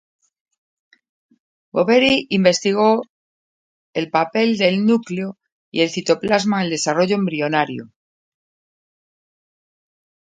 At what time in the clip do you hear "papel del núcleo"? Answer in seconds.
4.09-5.37